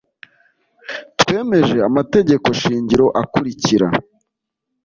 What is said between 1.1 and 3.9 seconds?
twemeje amategeko shingiro akurikira